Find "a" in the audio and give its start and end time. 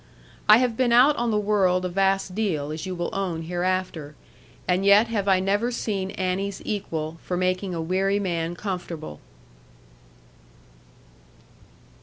1.85-1.89, 7.75-7.81